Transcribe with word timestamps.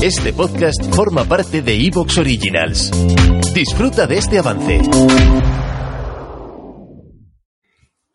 Este 0.00 0.32
podcast 0.32 0.94
forma 0.94 1.24
parte 1.24 1.60
de 1.60 1.74
Evox 1.74 2.18
Originals. 2.18 2.92
Disfruta 3.52 4.06
de 4.06 4.18
este 4.18 4.38
avance. 4.38 4.80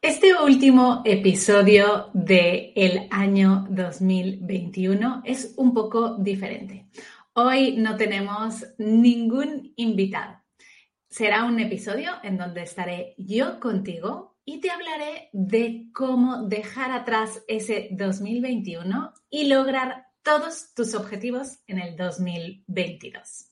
Este 0.02 0.34
último 0.34 1.02
episodio 1.04 2.10
del 2.14 2.72
el 2.78 3.08
año 3.12 3.68
2021 3.70 5.24
es 5.26 5.56
un 5.58 5.74
poco 5.74 6.16
diferente. 6.16 6.88
Hoy 7.34 7.76
no 7.76 7.98
tenemos 7.98 8.66
ningún 8.78 9.74
invitado. 9.76 10.42
Será 11.10 11.44
un 11.44 11.60
episodio 11.60 12.12
en 12.24 12.38
donde 12.38 12.64
estaré 12.64 13.14
yo 13.18 13.60
contigo 13.60 14.38
y 14.46 14.62
te 14.62 14.72
hablaré 14.72 15.28
de 15.34 15.90
cómo 15.94 16.44
dejar 16.48 16.94
atrás 16.94 17.44
ese 17.50 17.90
2021 17.92 19.14
y 19.30 19.48
lograr 19.50 20.13
todos 20.24 20.74
tus 20.74 20.96
objetivos 20.96 21.60
en 21.68 21.80
el 21.80 21.96
2022. 21.96 23.50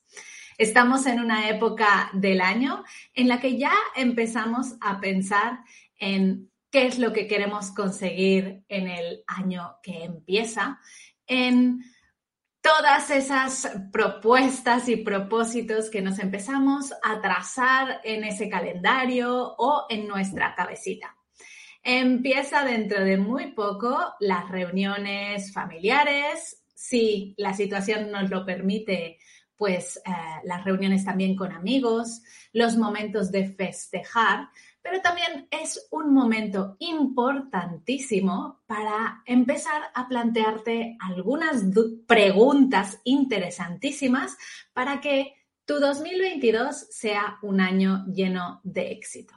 Estamos 0.58 1.06
en 1.06 1.20
una 1.20 1.50
época 1.50 2.10
del 2.14 2.42
año 2.42 2.84
en 3.14 3.28
la 3.28 3.40
que 3.40 3.58
ya 3.58 3.74
empezamos 3.96 4.76
a 4.80 5.00
pensar 5.00 5.60
en 5.98 6.50
qué 6.72 6.88
es 6.88 6.98
lo 6.98 7.12
que 7.14 7.28
queremos 7.28 7.72
conseguir 7.72 8.64
en 8.70 8.88
el 8.88 9.24
año 9.28 9.78
que 9.84 10.04
empieza, 10.04 10.80
en 11.28 11.84
todas 12.62 13.10
esas 13.10 13.70
propuestas 13.92 14.88
y 14.88 14.98
propósitos 14.98 15.90
que 15.90 16.02
nos 16.02 16.20
empezamos 16.20 16.94
a 17.04 17.20
trazar 17.22 18.00
en 18.04 18.24
ese 18.24 18.50
calendario 18.50 19.56
o 19.58 19.88
en 19.90 20.08
nuestra 20.08 20.56
cabecita. 20.56 21.18
Empieza 21.84 22.64
dentro 22.64 23.04
de 23.04 23.18
muy 23.18 23.54
poco 23.54 23.98
las 24.20 24.48
reuniones 24.50 25.52
familiares, 25.52 26.61
si 26.92 27.34
la 27.38 27.54
situación 27.54 28.12
nos 28.12 28.30
lo 28.30 28.46
permite, 28.46 29.18
pues 29.56 29.96
eh, 30.06 30.12
las 30.44 30.66
reuniones 30.66 31.06
también 31.06 31.38
con 31.38 31.54
amigos, 31.54 32.22
los 32.52 32.76
momentos 32.76 33.32
de 33.32 33.48
festejar, 33.48 34.50
pero 34.82 35.00
también 35.00 35.48
es 35.52 35.88
un 35.92 36.14
momento 36.14 36.76
importantísimo 36.80 38.62
para 38.66 39.24
empezar 39.26 39.84
a 39.94 40.10
plantearte 40.10 40.98
algunas 41.00 41.64
preguntas 42.06 43.00
interesantísimas 43.06 44.36
para 44.74 45.00
que 45.00 45.34
tu 45.64 45.80
2022 45.80 46.76
sea 46.90 47.38
un 47.42 47.62
año 47.62 48.06
lleno 48.08 48.60
de 48.66 48.92
éxito. 48.92 49.36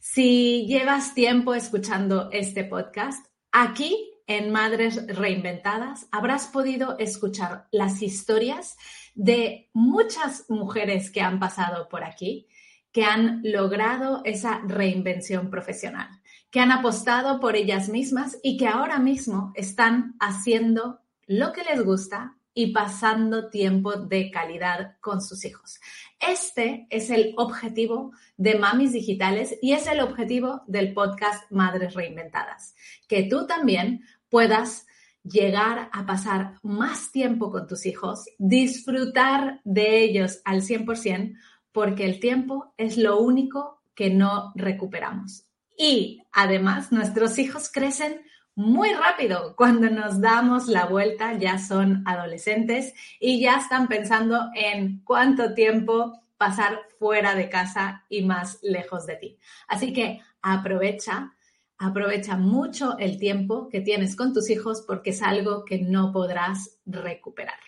Si 0.00 0.66
llevas 0.66 1.14
tiempo 1.14 1.54
escuchando 1.54 2.28
este 2.30 2.64
podcast, 2.64 3.26
aquí 3.52 4.13
en 4.26 4.50
Madres 4.50 5.06
Reinventadas 5.06 6.06
habrás 6.10 6.46
podido 6.46 6.98
escuchar 6.98 7.66
las 7.70 8.02
historias 8.02 8.76
de 9.14 9.68
muchas 9.72 10.46
mujeres 10.48 11.10
que 11.10 11.20
han 11.20 11.38
pasado 11.38 11.88
por 11.88 12.04
aquí, 12.04 12.48
que 12.92 13.04
han 13.04 13.40
logrado 13.44 14.22
esa 14.24 14.60
reinvención 14.66 15.50
profesional, 15.50 16.08
que 16.50 16.60
han 16.60 16.72
apostado 16.72 17.40
por 17.40 17.56
ellas 17.56 17.88
mismas 17.88 18.38
y 18.42 18.56
que 18.56 18.68
ahora 18.68 18.98
mismo 18.98 19.52
están 19.54 20.14
haciendo 20.20 21.00
lo 21.26 21.52
que 21.52 21.64
les 21.64 21.84
gusta 21.84 22.36
y 22.54 22.72
pasando 22.72 23.50
tiempo 23.50 23.96
de 23.96 24.30
calidad 24.30 24.96
con 25.00 25.20
sus 25.20 25.44
hijos. 25.44 25.80
Este 26.20 26.86
es 26.88 27.10
el 27.10 27.34
objetivo 27.36 28.12
de 28.36 28.54
Mamis 28.54 28.92
Digitales 28.92 29.58
y 29.60 29.72
es 29.72 29.86
el 29.88 30.00
objetivo 30.00 30.62
del 30.66 30.94
podcast 30.94 31.50
Madres 31.50 31.94
Reinventadas, 31.94 32.74
que 33.08 33.24
tú 33.24 33.46
también 33.46 34.04
puedas 34.28 34.86
llegar 35.24 35.88
a 35.92 36.06
pasar 36.06 36.54
más 36.62 37.10
tiempo 37.10 37.50
con 37.50 37.66
tus 37.66 37.86
hijos, 37.86 38.26
disfrutar 38.38 39.60
de 39.64 40.04
ellos 40.04 40.40
al 40.44 40.62
100%, 40.62 41.36
porque 41.72 42.04
el 42.04 42.20
tiempo 42.20 42.72
es 42.76 42.96
lo 42.96 43.18
único 43.18 43.82
que 43.94 44.10
no 44.10 44.52
recuperamos. 44.54 45.44
Y 45.76 46.22
además 46.30 46.92
nuestros 46.92 47.38
hijos 47.38 47.70
crecen 47.70 48.20
muy 48.56 48.92
rápido. 48.92 49.54
Cuando 49.56 49.90
nos 49.90 50.20
damos 50.20 50.68
la 50.68 50.86
vuelta 50.86 51.36
ya 51.38 51.58
son 51.58 52.02
adolescentes 52.06 52.94
y 53.18 53.40
ya 53.40 53.56
están 53.58 53.88
pensando 53.88 54.50
en 54.54 55.00
cuánto 55.04 55.54
tiempo 55.54 56.20
pasar 56.36 56.80
fuera 56.98 57.34
de 57.34 57.48
casa 57.48 58.04
y 58.08 58.22
más 58.22 58.58
lejos 58.62 59.06
de 59.06 59.16
ti. 59.16 59.38
Así 59.68 59.92
que 59.92 60.20
aprovecha, 60.42 61.32
aprovecha 61.78 62.36
mucho 62.36 62.98
el 62.98 63.18
tiempo 63.18 63.68
que 63.68 63.80
tienes 63.80 64.14
con 64.16 64.32
tus 64.32 64.50
hijos 64.50 64.84
porque 64.86 65.10
es 65.10 65.22
algo 65.22 65.64
que 65.64 65.78
no 65.78 66.12
podrás 66.12 66.78
recuperar. 66.86 67.58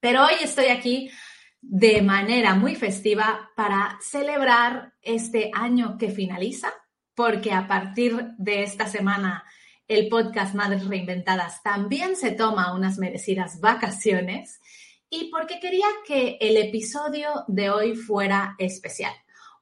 Pero 0.00 0.24
hoy 0.24 0.34
estoy 0.42 0.66
aquí 0.66 1.10
de 1.60 2.02
manera 2.02 2.54
muy 2.54 2.74
festiva 2.74 3.50
para 3.54 3.98
celebrar 4.00 4.94
este 5.00 5.50
año 5.54 5.96
que 5.96 6.10
finaliza, 6.10 6.72
porque 7.14 7.52
a 7.52 7.68
partir 7.68 8.32
de 8.36 8.64
esta 8.64 8.88
semana 8.88 9.44
el 9.92 10.08
podcast 10.08 10.54
Madres 10.54 10.86
Reinventadas 10.86 11.62
también 11.62 12.16
se 12.16 12.30
toma 12.30 12.74
unas 12.74 12.96
merecidas 12.96 13.60
vacaciones 13.60 14.58
y 15.10 15.30
porque 15.30 15.60
quería 15.60 15.86
que 16.06 16.38
el 16.40 16.56
episodio 16.56 17.44
de 17.46 17.68
hoy 17.68 17.94
fuera 17.94 18.54
especial. 18.56 19.12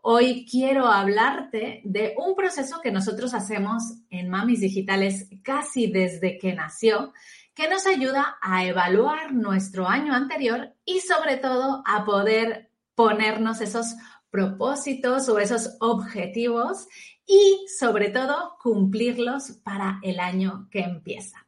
Hoy 0.03 0.47
quiero 0.49 0.87
hablarte 0.87 1.81
de 1.85 2.15
un 2.17 2.37
proceso 2.37 2.81
que 2.81 2.93
nosotros 2.93 3.35
hacemos 3.35 3.83
en 4.09 4.29
Mamis 4.29 4.61
Digitales 4.61 5.29
casi 5.43 5.89
desde 5.89 6.39
que 6.39 6.55
nació, 6.55 7.13
que 7.53 7.69
nos 7.69 7.89
ayuda 7.89 8.39
a 8.41 8.65
evaluar 8.65 9.35
nuestro 9.35 9.89
año 9.89 10.15
anterior 10.15 10.75
y 10.85 11.01
sobre 11.01 11.39
todo 11.39 11.83
a 11.85 12.05
poder 12.05 12.71
ponernos 12.95 13.61
esos 13.61 13.97
propósitos 14.31 15.29
o 15.29 15.41
esos 15.41 15.77
objetivos 15.81 16.87
y 17.31 17.69
sobre 17.69 18.11
todo 18.11 18.57
cumplirlos 18.61 19.53
para 19.63 20.01
el 20.03 20.19
año 20.19 20.69
que 20.69 20.81
empieza. 20.81 21.47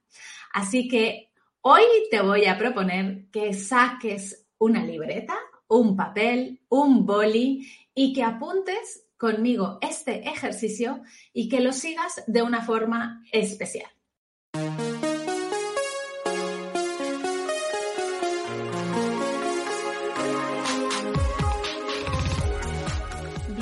Así 0.52 0.86
que 0.86 1.32
hoy 1.60 1.82
te 2.08 2.20
voy 2.20 2.44
a 2.44 2.56
proponer 2.56 3.26
que 3.32 3.52
saques 3.52 4.46
una 4.58 4.84
libreta, 4.84 5.36
un 5.66 5.96
papel, 5.96 6.60
un 6.68 7.04
boli 7.04 7.68
y 7.94 8.12
que 8.12 8.22
apuntes 8.22 9.08
conmigo 9.16 9.78
este 9.80 10.28
ejercicio 10.28 11.02
y 11.32 11.48
que 11.48 11.60
lo 11.60 11.72
sigas 11.72 12.22
de 12.28 12.42
una 12.42 12.62
forma 12.62 13.24
especial. 13.32 13.90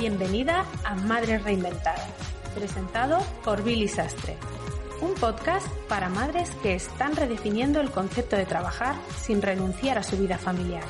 Bienvenida 0.01 0.65
a 0.83 0.95
Madres 0.95 1.43
Reinventadas, 1.43 2.09
presentado 2.55 3.19
por 3.43 3.63
Billy 3.63 3.87
Sastre, 3.87 4.35
un 4.99 5.13
podcast 5.13 5.67
para 5.87 6.09
madres 6.09 6.49
que 6.63 6.73
están 6.73 7.15
redefiniendo 7.15 7.79
el 7.79 7.91
concepto 7.91 8.35
de 8.35 8.47
trabajar 8.47 8.95
sin 9.15 9.43
renunciar 9.43 9.99
a 9.99 10.03
su 10.03 10.17
vida 10.17 10.39
familiar. 10.39 10.81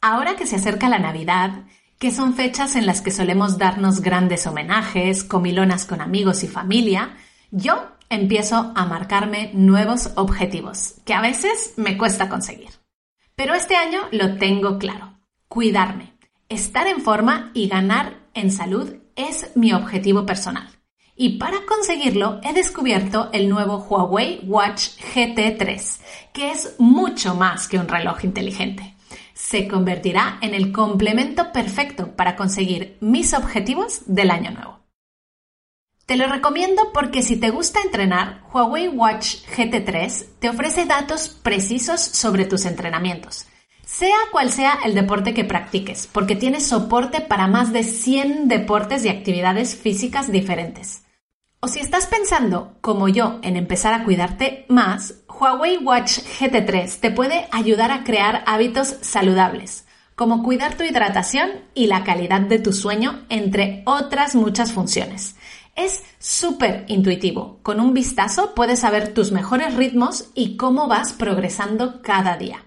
Ahora 0.00 0.36
que 0.36 0.46
se 0.46 0.54
acerca 0.54 0.88
la 0.88 1.00
Navidad, 1.00 1.64
que 1.98 2.12
son 2.12 2.34
fechas 2.34 2.76
en 2.76 2.86
las 2.86 3.00
que 3.00 3.10
solemos 3.10 3.58
darnos 3.58 4.02
grandes 4.02 4.46
homenajes, 4.46 5.24
comilonas 5.24 5.84
con 5.84 6.00
amigos 6.00 6.44
y 6.44 6.46
familia, 6.46 7.16
yo 7.50 7.95
empiezo 8.10 8.72
a 8.74 8.86
marcarme 8.86 9.50
nuevos 9.54 10.10
objetivos, 10.16 10.94
que 11.04 11.14
a 11.14 11.20
veces 11.20 11.74
me 11.76 11.96
cuesta 11.96 12.28
conseguir. 12.28 12.70
Pero 13.34 13.54
este 13.54 13.76
año 13.76 14.00
lo 14.12 14.36
tengo 14.36 14.78
claro. 14.78 15.18
Cuidarme, 15.48 16.14
estar 16.48 16.86
en 16.86 17.00
forma 17.00 17.50
y 17.54 17.68
ganar 17.68 18.20
en 18.34 18.50
salud 18.50 18.96
es 19.14 19.50
mi 19.56 19.72
objetivo 19.72 20.26
personal. 20.26 20.68
Y 21.16 21.38
para 21.38 21.64
conseguirlo 21.66 22.40
he 22.42 22.52
descubierto 22.52 23.30
el 23.32 23.48
nuevo 23.48 23.78
Huawei 23.78 24.40
Watch 24.44 24.98
GT3, 25.14 26.00
que 26.32 26.50
es 26.50 26.76
mucho 26.78 27.34
más 27.34 27.68
que 27.68 27.78
un 27.78 27.88
reloj 27.88 28.24
inteligente. 28.24 28.94
Se 29.32 29.66
convertirá 29.66 30.38
en 30.42 30.54
el 30.54 30.72
complemento 30.72 31.52
perfecto 31.52 32.14
para 32.16 32.36
conseguir 32.36 32.98
mis 33.00 33.32
objetivos 33.32 34.02
del 34.06 34.30
año 34.30 34.50
nuevo. 34.50 34.85
Te 36.06 36.16
lo 36.16 36.28
recomiendo 36.28 36.92
porque 36.94 37.20
si 37.20 37.36
te 37.36 37.50
gusta 37.50 37.80
entrenar, 37.80 38.42
Huawei 38.54 38.86
Watch 38.86 39.38
GT3 39.56 40.26
te 40.38 40.48
ofrece 40.48 40.84
datos 40.84 41.28
precisos 41.28 42.00
sobre 42.00 42.44
tus 42.44 42.64
entrenamientos, 42.64 43.46
sea 43.84 44.16
cual 44.30 44.52
sea 44.52 44.78
el 44.84 44.94
deporte 44.94 45.34
que 45.34 45.42
practiques, 45.42 46.06
porque 46.06 46.36
tiene 46.36 46.60
soporte 46.60 47.20
para 47.22 47.48
más 47.48 47.72
de 47.72 47.82
100 47.82 48.46
deportes 48.46 49.04
y 49.04 49.08
actividades 49.08 49.74
físicas 49.74 50.30
diferentes. 50.30 51.02
O 51.58 51.66
si 51.66 51.80
estás 51.80 52.06
pensando, 52.06 52.76
como 52.80 53.08
yo, 53.08 53.40
en 53.42 53.56
empezar 53.56 53.92
a 53.92 54.04
cuidarte 54.04 54.64
más, 54.68 55.14
Huawei 55.28 55.78
Watch 55.78 56.20
GT3 56.38 57.00
te 57.00 57.10
puede 57.10 57.48
ayudar 57.50 57.90
a 57.90 58.04
crear 58.04 58.44
hábitos 58.46 58.94
saludables, 59.00 59.86
como 60.14 60.44
cuidar 60.44 60.76
tu 60.76 60.84
hidratación 60.84 61.50
y 61.74 61.88
la 61.88 62.04
calidad 62.04 62.42
de 62.42 62.60
tu 62.60 62.72
sueño, 62.72 63.24
entre 63.28 63.82
otras 63.86 64.36
muchas 64.36 64.70
funciones. 64.72 65.35
Es 65.76 66.02
súper 66.18 66.86
intuitivo. 66.88 67.60
Con 67.62 67.80
un 67.80 67.92
vistazo 67.92 68.54
puedes 68.54 68.80
saber 68.80 69.12
tus 69.12 69.30
mejores 69.30 69.74
ritmos 69.74 70.30
y 70.34 70.56
cómo 70.56 70.88
vas 70.88 71.12
progresando 71.12 72.00
cada 72.00 72.38
día. 72.38 72.64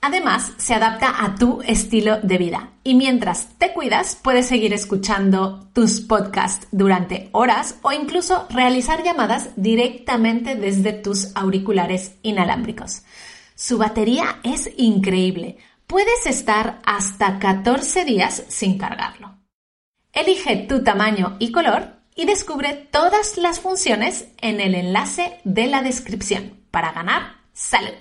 Además, 0.00 0.52
se 0.56 0.74
adapta 0.74 1.24
a 1.24 1.36
tu 1.36 1.62
estilo 1.62 2.20
de 2.20 2.38
vida 2.38 2.72
y 2.84 2.94
mientras 2.94 3.58
te 3.58 3.72
cuidas 3.72 4.16
puedes 4.20 4.46
seguir 4.46 4.72
escuchando 4.72 5.68
tus 5.72 6.00
podcasts 6.00 6.66
durante 6.70 7.28
horas 7.32 7.76
o 7.82 7.92
incluso 7.92 8.46
realizar 8.50 9.02
llamadas 9.02 9.50
directamente 9.56 10.54
desde 10.54 10.92
tus 10.92 11.34
auriculares 11.34 12.16
inalámbricos. 12.22 13.02
Su 13.54 13.78
batería 13.78 14.40
es 14.42 14.70
increíble. 14.76 15.58
Puedes 15.86 16.26
estar 16.26 16.80
hasta 16.84 17.38
14 17.38 18.04
días 18.04 18.44
sin 18.48 18.78
cargarlo. 18.78 19.38
Elige 20.12 20.56
tu 20.68 20.84
tamaño 20.84 21.36
y 21.38 21.52
color 21.52 21.95
y 22.16 22.24
descubre 22.24 22.88
todas 22.90 23.36
las 23.36 23.60
funciones 23.60 24.28
en 24.40 24.60
el 24.60 24.74
enlace 24.74 25.38
de 25.44 25.66
la 25.66 25.82
descripción 25.82 26.66
para 26.70 26.92
ganar 26.92 27.42
salud. 27.52 27.94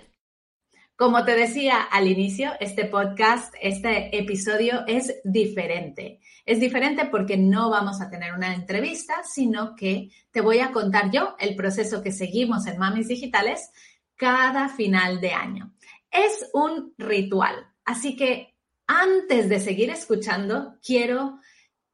Como 0.95 1.25
te 1.25 1.35
decía 1.35 1.81
al 1.81 2.07
inicio, 2.07 2.53
este 2.61 2.85
podcast, 2.85 3.53
este 3.61 4.17
episodio 4.17 4.85
es 4.87 5.13
diferente. 5.25 6.21
Es 6.45 6.61
diferente 6.61 7.05
porque 7.07 7.35
no 7.35 7.69
vamos 7.69 7.99
a 7.99 8.09
tener 8.09 8.33
una 8.33 8.55
entrevista, 8.55 9.21
sino 9.25 9.75
que 9.75 10.09
te 10.31 10.39
voy 10.39 10.59
a 10.59 10.71
contar 10.71 11.11
yo 11.11 11.35
el 11.37 11.57
proceso 11.57 12.01
que 12.01 12.13
seguimos 12.13 12.65
en 12.67 12.77
Mamis 12.77 13.09
Digitales 13.09 13.69
cada 14.15 14.69
final 14.69 15.19
de 15.19 15.33
año. 15.33 15.73
Es 16.09 16.49
un 16.53 16.93
ritual, 16.97 17.55
así 17.83 18.15
que 18.15 18.55
antes 18.87 19.49
de 19.49 19.59
seguir 19.59 19.89
escuchando, 19.89 20.77
quiero 20.81 21.39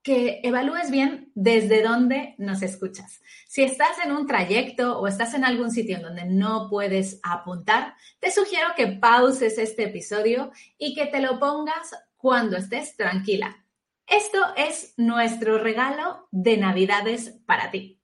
que 0.03 0.39
evalúes 0.43 0.89
bien 0.89 1.31
desde 1.35 1.83
dónde 1.83 2.35
nos 2.37 2.61
escuchas. 2.63 3.21
Si 3.47 3.61
estás 3.63 3.97
en 4.03 4.11
un 4.11 4.25
trayecto 4.25 4.99
o 4.99 5.07
estás 5.07 5.33
en 5.33 5.43
algún 5.43 5.71
sitio 5.71 5.97
en 5.97 6.03
donde 6.03 6.25
no 6.25 6.67
puedes 6.69 7.19
apuntar, 7.23 7.95
te 8.19 8.31
sugiero 8.31 8.69
que 8.75 8.87
pauses 8.87 9.57
este 9.57 9.83
episodio 9.83 10.51
y 10.77 10.95
que 10.95 11.05
te 11.05 11.19
lo 11.19 11.39
pongas 11.39 11.91
cuando 12.17 12.57
estés 12.57 12.95
tranquila. 12.95 13.63
Esto 14.07 14.39
es 14.57 14.93
nuestro 14.97 15.57
regalo 15.57 16.27
de 16.31 16.57
Navidades 16.57 17.39
para 17.45 17.71
ti. 17.71 17.99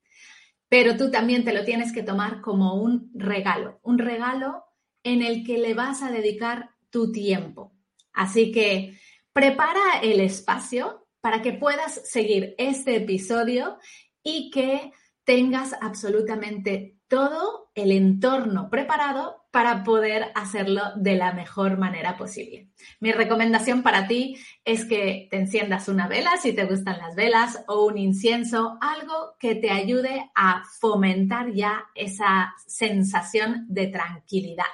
Pero 0.68 0.96
tú 0.96 1.10
también 1.10 1.44
te 1.44 1.52
lo 1.52 1.64
tienes 1.64 1.92
que 1.92 2.02
tomar 2.02 2.40
como 2.40 2.74
un 2.74 3.10
regalo, 3.14 3.80
un 3.82 3.98
regalo 3.98 4.64
en 5.02 5.22
el 5.22 5.44
que 5.44 5.58
le 5.58 5.74
vas 5.74 6.02
a 6.02 6.10
dedicar 6.10 6.70
tu 6.90 7.10
tiempo. 7.10 7.72
Así 8.12 8.52
que 8.52 8.98
prepara 9.32 10.00
el 10.02 10.20
espacio 10.20 11.07
para 11.20 11.42
que 11.42 11.52
puedas 11.52 12.00
seguir 12.08 12.54
este 12.58 12.96
episodio 12.96 13.78
y 14.22 14.50
que 14.50 14.92
tengas 15.24 15.74
absolutamente 15.80 16.96
todo 17.08 17.70
el 17.74 17.92
entorno 17.92 18.68
preparado 18.70 19.46
para 19.50 19.82
poder 19.82 20.30
hacerlo 20.34 20.82
de 20.96 21.16
la 21.16 21.32
mejor 21.32 21.78
manera 21.78 22.16
posible. 22.16 22.68
Mi 23.00 23.12
recomendación 23.12 23.82
para 23.82 24.06
ti 24.06 24.36
es 24.64 24.84
que 24.84 25.26
te 25.30 25.38
enciendas 25.38 25.88
una 25.88 26.06
vela 26.06 26.36
si 26.36 26.52
te 26.52 26.66
gustan 26.66 26.98
las 26.98 27.14
velas 27.14 27.64
o 27.66 27.86
un 27.86 27.98
incienso, 27.98 28.78
algo 28.80 29.34
que 29.38 29.54
te 29.54 29.70
ayude 29.70 30.30
a 30.34 30.62
fomentar 30.80 31.52
ya 31.52 31.86
esa 31.94 32.54
sensación 32.66 33.66
de 33.68 33.88
tranquilidad 33.88 34.64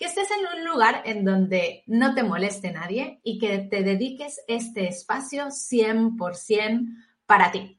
que 0.00 0.06
estés 0.06 0.30
en 0.30 0.58
un 0.58 0.64
lugar 0.64 1.02
en 1.04 1.26
donde 1.26 1.84
no 1.86 2.14
te 2.14 2.22
moleste 2.22 2.72
nadie 2.72 3.20
y 3.22 3.38
que 3.38 3.58
te 3.58 3.82
dediques 3.82 4.40
este 4.48 4.88
espacio 4.88 5.48
100% 5.48 6.86
para 7.26 7.52
ti. 7.52 7.78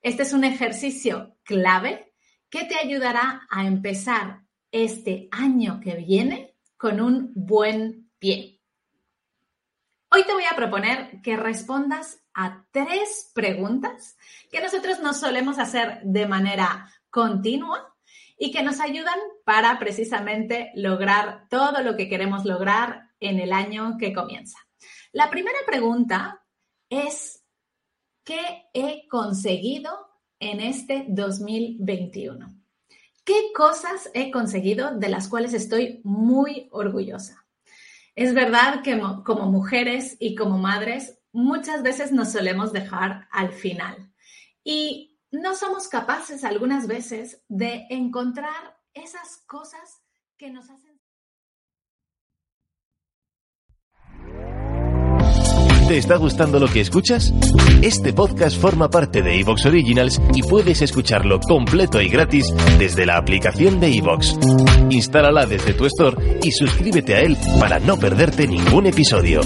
Este 0.00 0.22
es 0.22 0.32
un 0.32 0.44
ejercicio 0.44 1.36
clave 1.42 2.14
que 2.48 2.66
te 2.66 2.76
ayudará 2.76 3.48
a 3.50 3.66
empezar 3.66 4.42
este 4.70 5.28
año 5.32 5.80
que 5.80 5.96
viene 5.96 6.54
con 6.76 7.00
un 7.00 7.32
buen 7.34 8.12
pie. 8.20 8.60
Hoy 10.12 10.22
te 10.22 10.34
voy 10.34 10.44
a 10.48 10.54
proponer 10.54 11.20
que 11.20 11.36
respondas 11.36 12.22
a 12.32 12.64
tres 12.70 13.32
preguntas 13.34 14.16
que 14.52 14.60
nosotros 14.60 15.00
nos 15.00 15.18
solemos 15.18 15.58
hacer 15.58 16.00
de 16.04 16.28
manera 16.28 16.88
continua 17.10 17.95
y 18.38 18.50
que 18.50 18.62
nos 18.62 18.80
ayudan 18.80 19.18
para 19.44 19.78
precisamente 19.78 20.70
lograr 20.74 21.46
todo 21.48 21.82
lo 21.82 21.96
que 21.96 22.08
queremos 22.08 22.44
lograr 22.44 23.10
en 23.20 23.40
el 23.40 23.52
año 23.52 23.96
que 23.98 24.12
comienza. 24.12 24.58
La 25.12 25.30
primera 25.30 25.58
pregunta 25.66 26.44
es, 26.90 27.42
¿qué 28.24 28.68
he 28.74 29.08
conseguido 29.08 29.90
en 30.38 30.60
este 30.60 31.06
2021? 31.08 32.48
¿Qué 33.24 33.52
cosas 33.54 34.10
he 34.14 34.30
conseguido 34.30 34.96
de 34.96 35.08
las 35.08 35.28
cuales 35.28 35.54
estoy 35.54 36.00
muy 36.04 36.68
orgullosa? 36.70 37.46
Es 38.14 38.34
verdad 38.34 38.82
que 38.82 39.00
como 39.24 39.50
mujeres 39.50 40.16
y 40.20 40.34
como 40.34 40.58
madres 40.58 41.18
muchas 41.32 41.82
veces 41.82 42.12
nos 42.12 42.32
solemos 42.32 42.72
dejar 42.72 43.28
al 43.30 43.52
final. 43.52 44.12
Y 44.62 45.15
no 45.30 45.54
somos 45.54 45.88
capaces 45.88 46.44
algunas 46.44 46.86
veces 46.86 47.42
de 47.48 47.86
encontrar 47.90 48.78
esas 48.94 49.42
cosas 49.46 50.02
que 50.36 50.50
nos 50.50 50.70
hacen... 50.70 50.96
¿Te 55.88 55.98
está 55.98 56.16
gustando 56.16 56.58
lo 56.58 56.66
que 56.66 56.80
escuchas? 56.80 57.32
Este 57.80 58.12
podcast 58.12 58.60
forma 58.60 58.90
parte 58.90 59.22
de 59.22 59.38
Evox 59.38 59.66
Originals 59.66 60.20
y 60.34 60.42
puedes 60.42 60.82
escucharlo 60.82 61.38
completo 61.38 62.00
y 62.00 62.08
gratis 62.08 62.52
desde 62.76 63.06
la 63.06 63.16
aplicación 63.16 63.78
de 63.78 63.96
Evox. 63.96 64.36
Instálala 64.90 65.46
desde 65.46 65.74
tu 65.74 65.86
store 65.86 66.40
y 66.42 66.50
suscríbete 66.50 67.14
a 67.14 67.20
él 67.20 67.36
para 67.60 67.78
no 67.78 67.96
perderte 67.98 68.48
ningún 68.48 68.86
episodio. 68.86 69.42